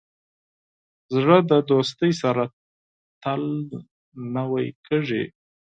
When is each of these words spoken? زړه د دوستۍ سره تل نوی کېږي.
زړه 1.15 1.37
د 1.49 1.51
دوستۍ 1.69 2.11
سره 2.21 2.43
تل 3.23 3.41
نوی 4.35 4.67
کېږي. 4.85 5.23